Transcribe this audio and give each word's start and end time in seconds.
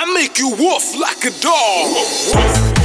I 0.00 0.04
make 0.14 0.38
you 0.38 0.54
wolf 0.54 0.94
like 0.94 1.24
a 1.24 1.30
dog. 1.40 2.77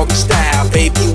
all 0.00 0.06
style, 0.08 0.70
baby. 0.70 1.09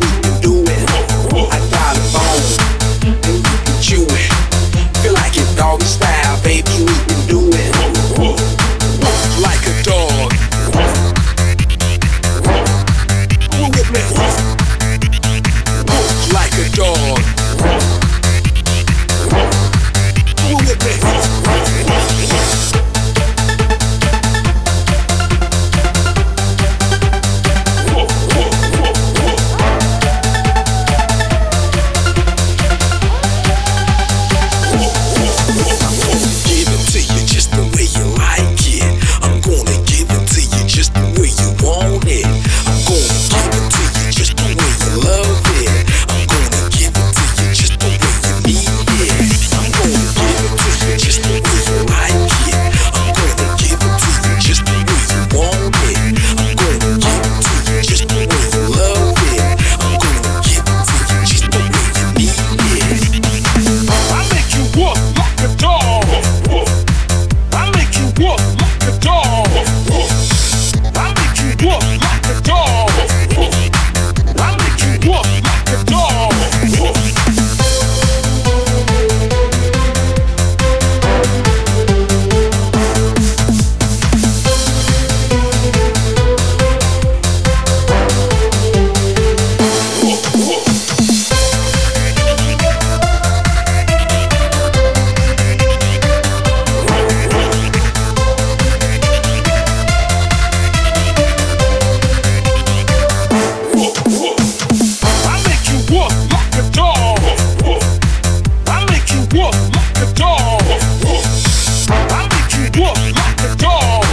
Go. 113.54 114.05